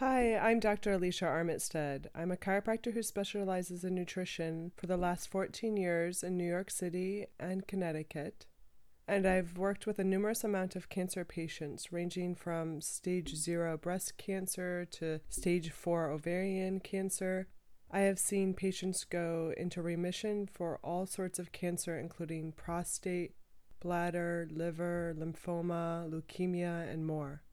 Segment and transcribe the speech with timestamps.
[0.00, 0.92] Hi, I'm Dr.
[0.92, 2.08] Alicia Armitstead.
[2.14, 6.70] I'm a chiropractor who specializes in nutrition for the last 14 years in New York
[6.70, 8.44] City and Connecticut.
[9.08, 14.18] And I've worked with a numerous amount of cancer patients, ranging from stage zero breast
[14.18, 17.48] cancer to stage four ovarian cancer.
[17.90, 23.32] I have seen patients go into remission for all sorts of cancer, including prostate,
[23.80, 27.44] bladder, liver, lymphoma, leukemia, and more.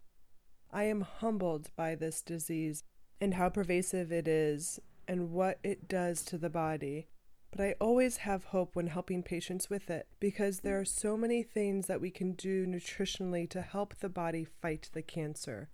[0.73, 2.83] I am humbled by this disease
[3.21, 7.07] and how pervasive it is and what it does to the body.
[7.51, 11.43] But I always have hope when helping patients with it because there are so many
[11.43, 15.69] things that we can do nutritionally to help the body fight the cancer.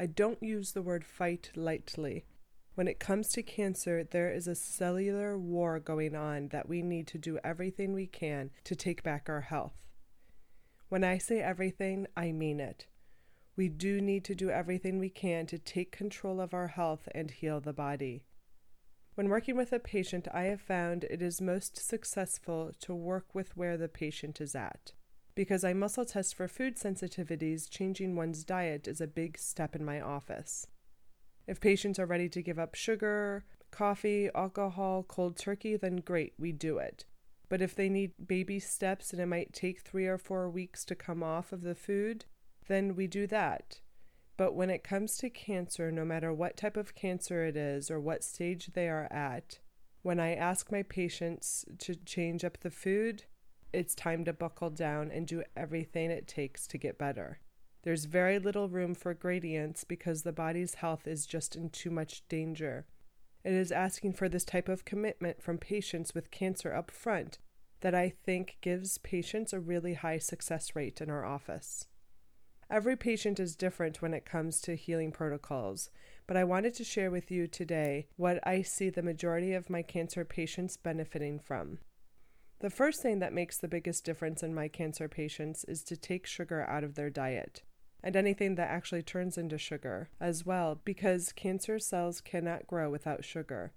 [0.00, 2.24] I don't use the word fight lightly.
[2.74, 7.06] When it comes to cancer, there is a cellular war going on that we need
[7.08, 9.76] to do everything we can to take back our health.
[10.88, 12.86] When I say everything, I mean it.
[13.54, 17.30] We do need to do everything we can to take control of our health and
[17.30, 18.24] heal the body.
[19.14, 23.54] When working with a patient, I have found it is most successful to work with
[23.56, 24.92] where the patient is at.
[25.34, 29.84] Because I muscle test for food sensitivities, changing one's diet is a big step in
[29.84, 30.66] my office.
[31.46, 36.52] If patients are ready to give up sugar, coffee, alcohol, cold turkey, then great, we
[36.52, 37.04] do it.
[37.50, 40.94] But if they need baby steps and it might take three or four weeks to
[40.94, 42.24] come off of the food,
[42.68, 43.80] then we do that.
[44.36, 48.00] But when it comes to cancer, no matter what type of cancer it is or
[48.00, 49.58] what stage they are at,
[50.02, 53.24] when I ask my patients to change up the food,
[53.72, 57.38] it's time to buckle down and do everything it takes to get better.
[57.82, 62.26] There's very little room for gradients because the body's health is just in too much
[62.28, 62.86] danger.
[63.44, 67.38] It is asking for this type of commitment from patients with cancer up front
[67.80, 71.86] that I think gives patients a really high success rate in our office.
[72.72, 75.90] Every patient is different when it comes to healing protocols,
[76.26, 79.82] but I wanted to share with you today what I see the majority of my
[79.82, 81.80] cancer patients benefiting from.
[82.60, 86.24] The first thing that makes the biggest difference in my cancer patients is to take
[86.24, 87.62] sugar out of their diet
[88.02, 93.22] and anything that actually turns into sugar as well, because cancer cells cannot grow without
[93.22, 93.74] sugar.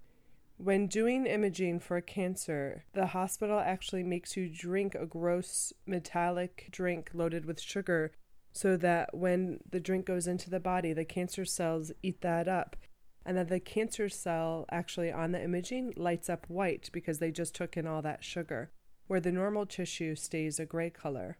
[0.56, 7.10] When doing imaging for cancer, the hospital actually makes you drink a gross metallic drink
[7.12, 8.12] loaded with sugar
[8.56, 12.74] so that when the drink goes into the body, the cancer cells eat that up.
[13.22, 17.54] And that the cancer cell actually on the imaging lights up white because they just
[17.54, 18.70] took in all that sugar,
[19.08, 21.36] where the normal tissue stays a gray color.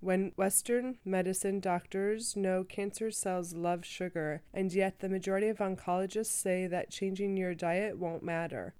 [0.00, 6.26] When Western medicine doctors know cancer cells love sugar, and yet the majority of oncologists
[6.26, 8.74] say that changing your diet won't matter.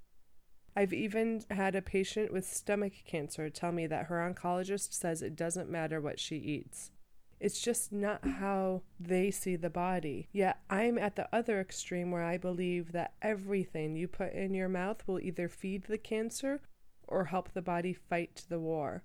[0.77, 5.35] I've even had a patient with stomach cancer tell me that her oncologist says it
[5.35, 6.91] doesn't matter what she eats.
[7.45, 10.31] It's just not how they see the body.
[10.33, 14.71] Yet I'm at the other extreme where I believe that everything you put in your
[14.71, 16.63] mouth will either feed the cancer
[17.07, 19.03] or help the body fight the war.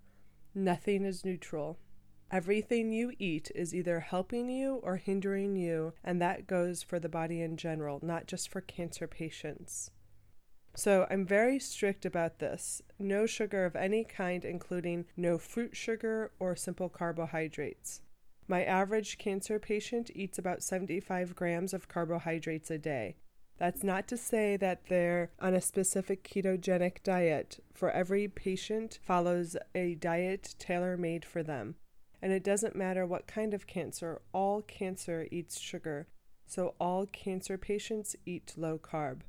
[0.55, 1.79] Nothing is neutral.
[2.31, 7.09] Everything you eat is either helping you or hindering you, and that goes for the
[7.09, 9.91] body in general, not just for cancer patients.
[10.75, 12.81] So I'm very strict about this.
[12.97, 17.99] No sugar of any kind, including no fruit sugar or simple carbohydrates.
[18.49, 23.15] My average cancer patient eats about 75 grams of carbohydrates a day.
[23.59, 29.55] That's not to say that they're on a specific ketogenic diet, for every patient follows
[29.75, 31.75] a diet tailor made for them.
[32.23, 36.07] And it doesn't matter what kind of cancer, all cancer eats sugar,
[36.47, 39.19] so all cancer patients eat low carb.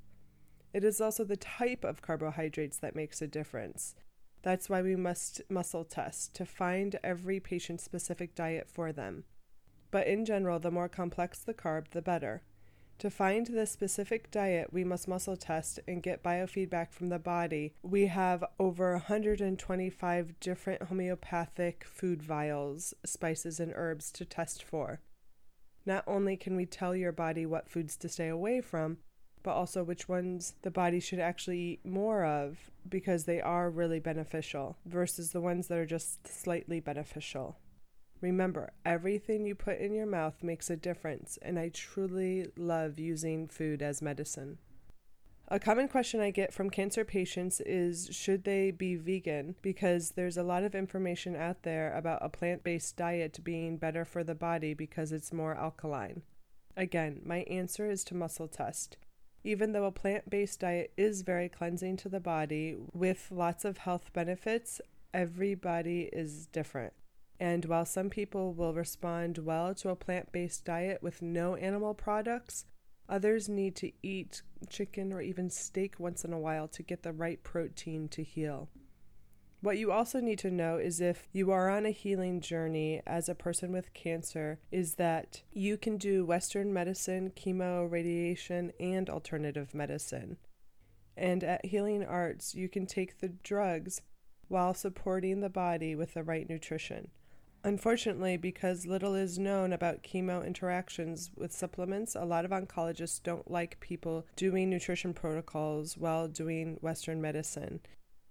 [0.73, 3.95] It is also the type of carbohydrates that makes a difference.
[4.43, 9.25] That's why we must muscle test to find every patient specific diet for them.
[9.91, 12.43] But in general, the more complex the carb, the better.
[13.01, 17.73] To find the specific diet, we must muscle test and get biofeedback from the body.
[17.83, 25.01] We have over 125 different homeopathic food vials, spices, and herbs to test for.
[25.87, 28.99] Not only can we tell your body what foods to stay away from,
[29.43, 34.01] but also which ones the body should actually eat more of because they are really
[34.01, 37.59] beneficial versus the ones that are just slightly beneficial.
[38.21, 43.49] Remember, everything you put in your mouth makes a difference, and I truly love using
[43.49, 44.59] food as medicine.
[45.53, 49.57] A common question I get from cancer patients is should they be vegan?
[49.63, 54.05] Because there's a lot of information out there about a plant based diet being better
[54.05, 56.23] for the body because it's more alkaline.
[56.77, 58.97] Again, my answer is to muscle test.
[59.43, 63.79] Even though a plant based diet is very cleansing to the body with lots of
[63.79, 64.81] health benefits,
[65.15, 66.93] everybody is different.
[67.39, 71.95] And while some people will respond well to a plant based diet with no animal
[71.95, 72.67] products,
[73.11, 77.13] Others need to eat chicken or even steak once in a while to get the
[77.13, 78.69] right protein to heal.
[79.63, 83.29] What you also need to know is if you are on a healing journey as
[83.29, 89.75] a person with cancer, is that you can do Western medicine, chemo, radiation, and alternative
[89.75, 90.39] medicine.
[91.15, 94.01] And at Healing Arts, you can take the drugs
[94.49, 97.09] while supporting the body with the right nutrition.
[97.63, 103.51] Unfortunately, because little is known about chemo interactions with supplements, a lot of oncologists don't
[103.51, 107.81] like people doing nutrition protocols while doing Western medicine.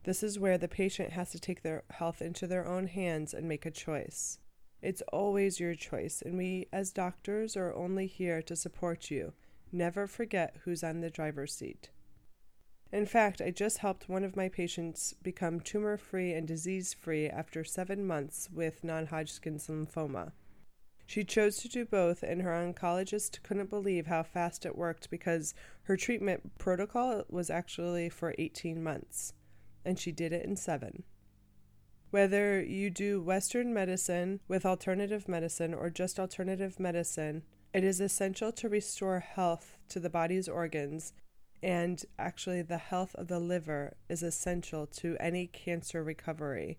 [0.04, 3.48] This is where the patient has to take their health into their own hands and
[3.48, 4.40] make a choice.
[4.82, 9.34] It's always your choice, and we as doctors are only here to support you.
[9.72, 11.90] Never forget who's on the driver's seat.
[12.92, 17.28] In fact, I just helped one of my patients become tumor free and disease free
[17.28, 20.32] after seven months with non Hodgkin's lymphoma.
[21.06, 25.54] She chose to do both, and her oncologist couldn't believe how fast it worked because
[25.84, 29.34] her treatment protocol was actually for 18 months,
[29.86, 31.04] and she did it in seven.
[32.12, 37.44] Whether you do Western medicine with alternative medicine or just alternative medicine,
[37.74, 41.14] it is essential to restore health to the body's organs
[41.62, 46.78] and actually, the health of the liver is essential to any cancer recovery.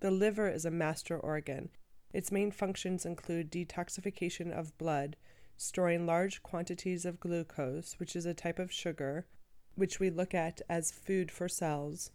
[0.00, 1.70] The liver is a master organ.
[2.12, 5.16] Its main functions include detoxification of blood,
[5.56, 9.26] storing large quantities of glucose, which is a type of sugar,
[9.76, 12.10] which we look at as food for cells.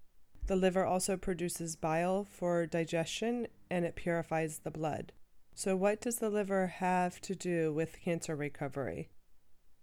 [0.47, 5.13] The liver also produces bile for digestion and it purifies the blood.
[5.53, 9.09] So, what does the liver have to do with cancer recovery?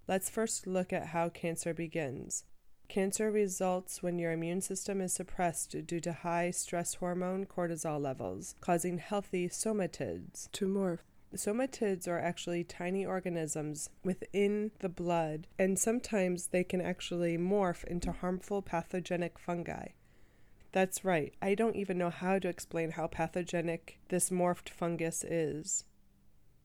[0.07, 2.45] Let's first look at how cancer begins.
[2.89, 8.55] Cancer results when your immune system is suppressed due to high stress hormone cortisol levels,
[8.63, 11.01] causing healthy somatids to morph.
[11.35, 18.13] Somatids are actually tiny organisms within the blood, and sometimes they can actually morph into
[18.13, 19.89] harmful pathogenic fungi.
[20.73, 25.85] That's right, I don't even know how to explain how pathogenic this morphed fungus is.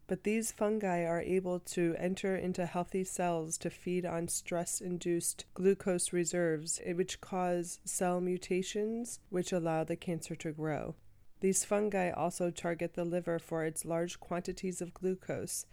[0.08, 5.46] But these fungi are able to enter into healthy cells to feed on stress induced
[5.54, 10.96] glucose reserves, eh, which cause cell mutations, which allow the cancer to grow.
[11.44, 15.66] These fungi also target the liver for its large quantities of glucose.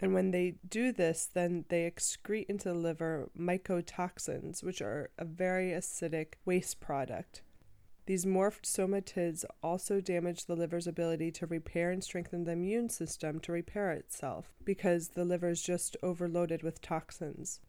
[0.00, 5.24] And when they do this, then they excrete into the liver mycotoxins, which are a
[5.24, 7.42] very acidic waste product.
[8.06, 13.38] These morphed somatids also damage the liver's ability to repair and strengthen the immune system
[13.42, 17.60] to repair itself because the liver is just overloaded with toxins.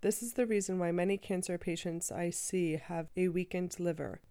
[0.00, 4.22] This is the reason why many cancer patients I see have a weakened liver.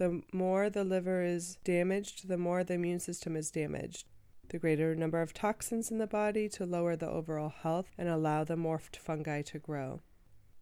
[0.00, 4.06] The more the liver is damaged, the more the immune system is damaged.
[4.48, 8.42] The greater number of toxins in the body to lower the overall health and allow
[8.44, 10.00] the morphed fungi to grow.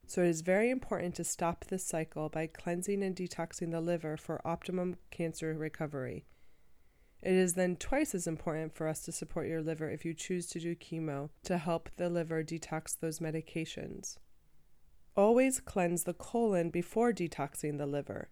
[0.09, 4.17] So it is very important to stop this cycle by cleansing and detoxing the liver
[4.17, 6.25] for optimum cancer recovery.
[7.23, 10.49] It is then twice as important for us to support your liver if you choose
[10.49, 14.17] to do chemo to help the liver detox those medications.
[15.17, 18.31] Always cleanse the colon before detoxing the liver.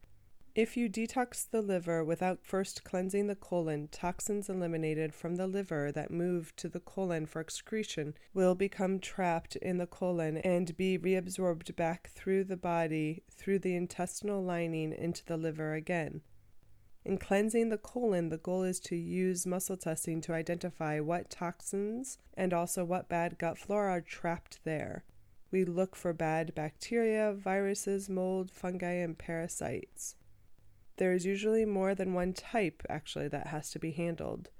[0.56, 5.92] If you detox the liver without first cleansing the colon, toxins eliminated from the liver
[5.92, 10.98] that move to the colon for excretion will become trapped in the colon and be
[10.98, 16.22] reabsorbed back through the body through the intestinal lining into the liver again.
[17.04, 22.16] In cleansing the colon, the goal is to use muscle testing to identify what toxins
[22.32, 25.04] and also what bad gut flora are trapped there.
[25.50, 30.16] We look for bad bacteria, viruses, mold, fungi, and parasites.
[30.96, 34.50] There is usually more than one type, actually, that has to be handled.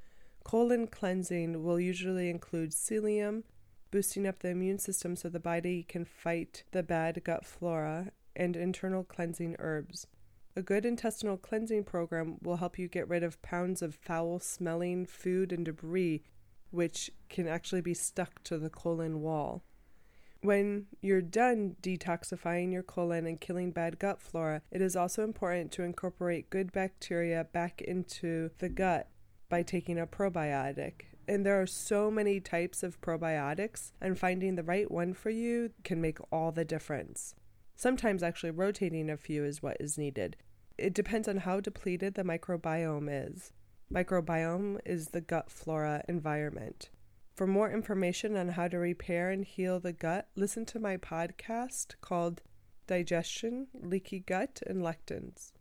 [0.44, 3.42] Colon cleansing will usually include psyllium,
[3.90, 8.54] boosting up the immune system so the body can fight the bad gut flora, and
[8.54, 10.06] internal cleansing herbs.
[10.54, 15.04] A good intestinal cleansing program will help you get rid of pounds of foul smelling
[15.04, 16.22] food and debris,
[16.70, 19.64] which can actually be stuck to the colon wall.
[20.46, 25.72] When you're done detoxifying your colon and killing bad gut flora, it is also important
[25.72, 29.08] to incorporate good bacteria back into the gut
[29.48, 31.06] by taking a probiotic.
[31.26, 35.72] And there are so many types of probiotics, and finding the right one for you
[35.82, 37.34] can make all the difference.
[37.74, 40.36] Sometimes, actually, rotating a few is what is needed.
[40.78, 43.52] It depends on how depleted the microbiome is.
[43.92, 46.90] Microbiome is the gut flora environment.
[47.36, 51.96] For more information on how to repair and heal the gut, listen to my podcast
[52.00, 52.40] called
[52.86, 55.52] Digestion, Leaky Gut, and Lectins.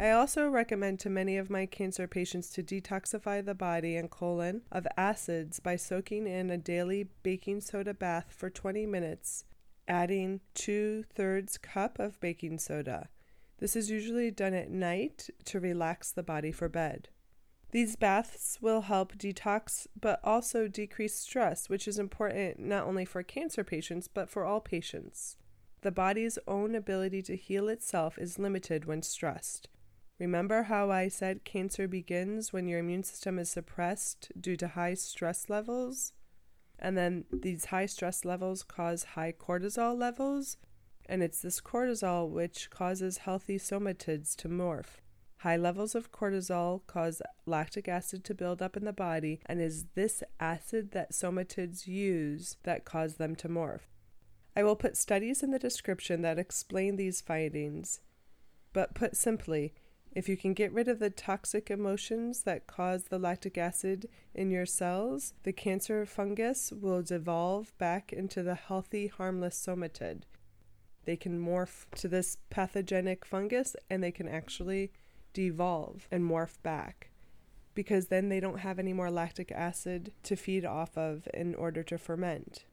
[0.00, 4.62] I also recommend to many of my cancer patients to detoxify the body and colon
[4.72, 9.44] of acids by soaking in a daily baking soda bath for 20 minutes,
[9.86, 13.10] adding two thirds cup of baking soda.
[13.58, 17.10] This is usually done at night to relax the body for bed.
[17.72, 23.22] These baths will help detox but also decrease stress, which is important not only for
[23.22, 25.36] cancer patients but for all patients.
[25.82, 29.68] The body's own ability to heal itself is limited when stressed.
[30.18, 34.94] Remember how I said cancer begins when your immune system is suppressed due to high
[34.94, 36.12] stress levels?
[36.78, 40.56] And then these high stress levels cause high cortisol levels,
[41.06, 45.00] and it's this cortisol which causes healthy somatids to morph.
[45.40, 49.86] High levels of cortisol cause lactic acid to build up in the body, and is
[49.94, 53.88] this acid that somatids use that cause them to morph.
[54.56, 58.00] I will put studies in the description that explain these findings,
[58.72, 59.74] but put simply,
[60.12, 64.50] if you can get rid of the toxic emotions that cause the lactic acid in
[64.50, 70.22] your cells, the cancer fungus will devolve back into the healthy, harmless somatid.
[71.04, 74.90] They can morph to this pathogenic fungus and they can actually
[75.36, 77.10] devolve and morph back
[77.74, 81.82] because then they don't have any more lactic acid to feed off of in order
[81.82, 82.64] to ferment.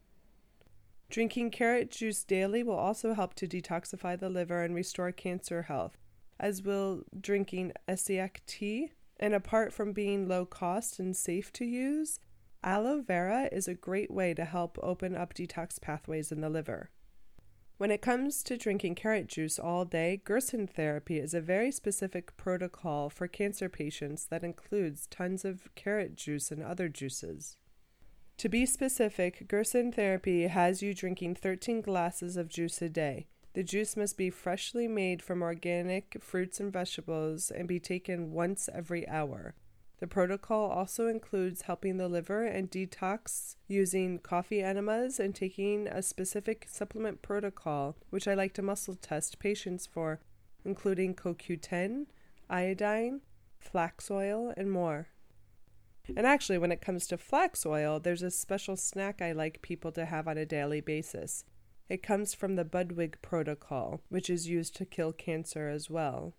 [1.09, 5.97] Drinking carrot juice daily will also help to detoxify the liver and restore cancer health
[6.39, 8.91] as will drinking Essiac tea.
[9.19, 12.19] And apart from being low cost and safe to use,
[12.63, 16.89] aloe vera is a great way to help open up detox pathways in the liver.
[17.77, 22.37] When it comes to drinking carrot juice all day, Gerson therapy is a very specific
[22.37, 27.57] protocol for cancer patients that includes tons of carrot juice and other juices.
[28.37, 33.27] To be specific, Gerson therapy has you drinking 13 glasses of juice a day.
[33.53, 38.69] The juice must be freshly made from organic fruits and vegetables and be taken once
[38.73, 39.55] every hour.
[40.03, 46.01] The protocol also includes helping the liver and detox using coffee enemas and taking a
[46.01, 50.19] specific supplement protocol, which I like to muscle test patients for,
[50.65, 52.07] including CoQ10,
[52.49, 53.21] iodine,
[53.61, 55.07] flax oil, and more.
[56.17, 59.93] And actually, when it comes to flax oil, there's a special snack I like people
[59.93, 61.45] to have on a daily basis.
[61.87, 66.33] It comes from the Budwig protocol, which is used to kill cancer as well.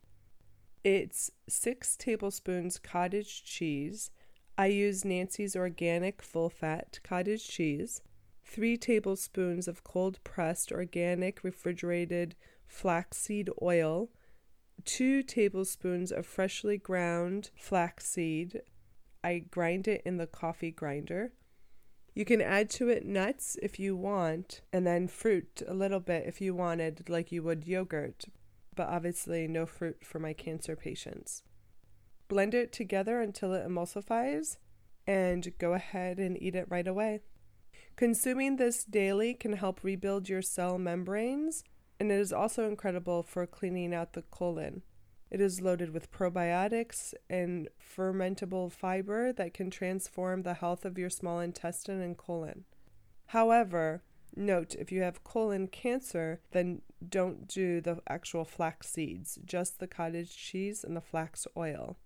[0.84, 4.10] It's six tablespoons cottage cheese.
[4.56, 8.02] I use Nancy's organic full fat cottage cheese,
[8.44, 12.36] three tablespoons of cold pressed organic refrigerated
[12.66, 14.10] flaxseed oil,
[14.84, 18.60] two tablespoons of freshly ground flaxseed.
[19.24, 21.32] I grind it in the coffee grinder
[22.14, 26.24] you can add to it nuts if you want, and then fruit a little bit
[26.26, 28.26] if you wanted, like you would yogurt,
[28.74, 31.42] but obviously no fruit for my cancer patients.
[32.28, 34.56] Blend it together until it emulsifies,
[35.06, 37.20] and go ahead and eat it right away.
[37.96, 41.62] Consuming this daily can help rebuild your cell membranes,
[42.00, 44.82] and it is also incredible for cleaning out the colon.
[45.30, 51.10] It is loaded with probiotics and fermentable fiber that can transform the health of your
[51.10, 52.64] small intestine and colon.
[53.26, 54.02] However,
[54.36, 59.86] note if you have colon cancer, then don't do the actual flax seeds, just the
[59.86, 61.96] cottage cheese and the flax oil.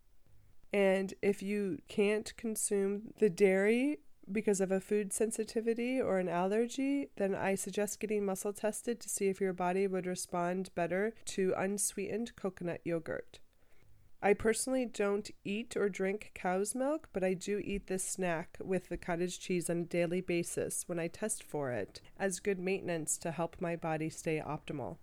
[0.72, 4.00] And if you can't consume the dairy
[4.30, 9.08] because of a food sensitivity or an allergy, then I suggest getting muscle tested to
[9.08, 13.38] see if your body would respond better to unsweetened coconut yogurt.
[14.20, 18.88] I personally don't eat or drink cow's milk, but I do eat this snack with
[18.88, 23.16] the cottage cheese on a daily basis when I test for it as good maintenance
[23.18, 24.96] to help my body stay optimal.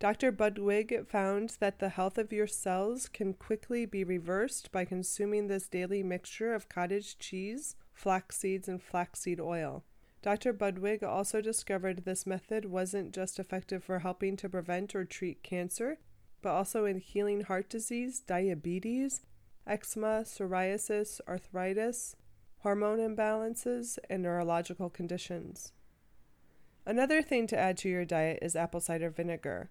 [0.00, 0.32] Dr.
[0.32, 5.68] Budwig found that the health of your cells can quickly be reversed by consuming this
[5.68, 9.84] daily mixture of cottage cheese, flax seeds, and flaxseed oil.
[10.22, 10.54] Dr.
[10.54, 15.98] Budwig also discovered this method wasn't just effective for helping to prevent or treat cancer,
[16.42, 19.20] but also in healing heart disease, diabetes,
[19.66, 22.16] eczema, psoriasis, arthritis,
[22.58, 25.72] hormone imbalances, and neurological conditions.
[26.86, 29.70] Another thing to add to your diet is apple cider vinegar.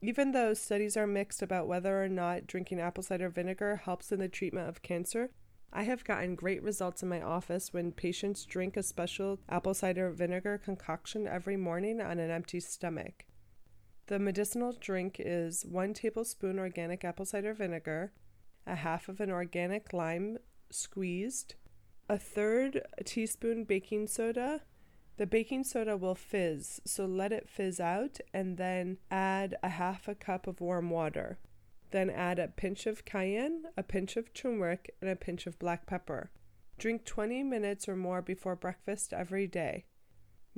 [0.00, 4.20] Even though studies are mixed about whether or not drinking apple cider vinegar helps in
[4.20, 5.30] the treatment of cancer,
[5.72, 10.10] I have gotten great results in my office when patients drink a special apple cider
[10.10, 13.24] vinegar concoction every morning on an empty stomach.
[14.08, 18.12] The medicinal drink is one tablespoon organic apple cider vinegar,
[18.66, 20.38] a half of an organic lime
[20.70, 21.56] squeezed,
[22.08, 24.62] a third a teaspoon baking soda.
[25.18, 30.08] The baking soda will fizz, so let it fizz out and then add a half
[30.08, 31.38] a cup of warm water.
[31.90, 35.84] Then add a pinch of cayenne, a pinch of turmeric, and a pinch of black
[35.84, 36.30] pepper.
[36.78, 39.84] Drink 20 minutes or more before breakfast every day.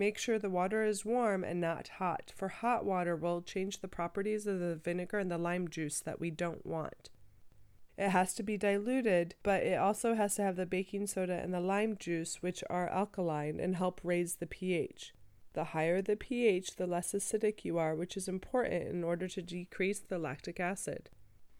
[0.00, 3.86] Make sure the water is warm and not hot, for hot water will change the
[3.86, 7.10] properties of the vinegar and the lime juice that we don't want.
[7.98, 11.52] It has to be diluted, but it also has to have the baking soda and
[11.52, 15.12] the lime juice, which are alkaline and help raise the pH.
[15.52, 19.42] The higher the pH, the less acidic you are, which is important in order to
[19.42, 21.10] decrease the lactic acid.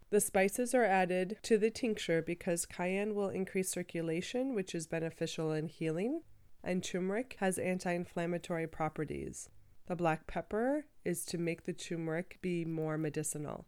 [0.09, 5.51] The spices are added to the tincture because cayenne will increase circulation, which is beneficial
[5.51, 6.21] in healing,
[6.63, 9.49] and turmeric has anti inflammatory properties.
[9.87, 13.65] The black pepper is to make the turmeric be more medicinal.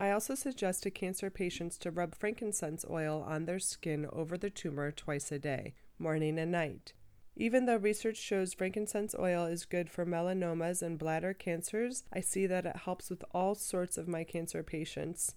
[0.00, 4.50] I also suggest to cancer patients to rub frankincense oil on their skin over the
[4.50, 6.92] tumor twice a day, morning and night.
[7.36, 12.46] Even though research shows frankincense oil is good for melanomas and bladder cancers, I see
[12.46, 15.34] that it helps with all sorts of my cancer patients.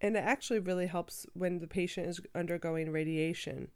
[0.00, 3.68] And it actually really helps when the patient is undergoing radiation.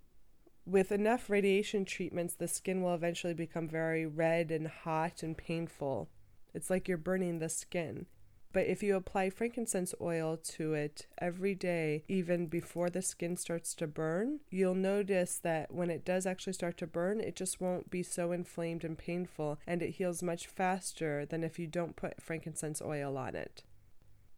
[0.66, 6.08] With enough radiation treatments, the skin will eventually become very red and hot and painful.
[6.54, 8.06] It's like you're burning the skin.
[8.52, 13.74] But if you apply frankincense oil to it every day, even before the skin starts
[13.74, 17.90] to burn, you'll notice that when it does actually start to burn, it just won't
[17.90, 22.20] be so inflamed and painful, and it heals much faster than if you don't put
[22.20, 23.62] frankincense oil on it.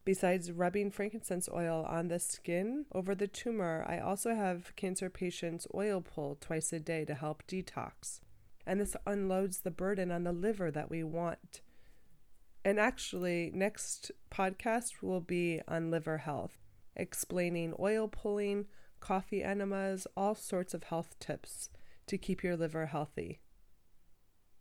[0.09, 5.67] Besides rubbing frankincense oil on the skin over the tumor, I also have cancer patients
[5.75, 8.21] oil pull twice a day to help detox.
[8.67, 11.61] And this unloads the burden on the liver that we want.
[12.65, 16.57] And actually, next podcast will be on liver health,
[16.97, 18.65] explaining oil pulling,
[19.01, 21.69] coffee enemas, all sorts of health tips
[22.07, 23.41] to keep your liver healthy.